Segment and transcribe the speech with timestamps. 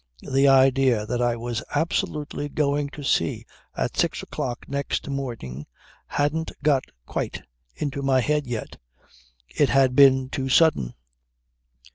[0.33, 3.45] The idea that I was absolutely going to sea
[3.77, 5.67] at six o'clock next morning
[6.07, 7.43] hadn't got quite
[7.75, 8.77] into my head yet.
[9.47, 10.95] It had been too sudden.